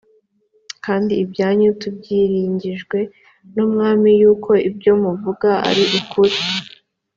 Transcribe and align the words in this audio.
kandi 0.85 1.13
ibyanyu 1.23 1.69
tubyiringijwe 1.81 2.97
n’umwami 3.53 4.09
yuko 4.21 4.51
ibyo 4.69 4.93
muvuga 5.03 5.49
ari 5.69 5.83
ukuri 5.99 6.37